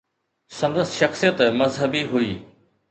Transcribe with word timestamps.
سندس 0.57 0.89
شخصيت 0.99 1.41
مذهبي 1.59 2.01
هئي. 2.11 2.33